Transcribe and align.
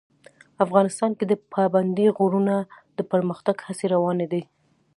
افغانستان 0.65 1.11
کې 1.17 1.25
د 1.27 1.33
پابندی 1.53 2.07
غرونه 2.17 2.55
د 2.97 2.99
پرمختګ 3.11 3.55
هڅې 3.67 3.85
روانې 3.93 4.27
دي. 4.31 4.43